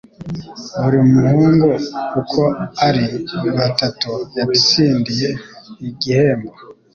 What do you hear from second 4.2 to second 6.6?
yatsindiye igihembo.